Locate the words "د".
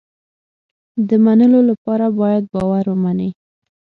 1.07-1.09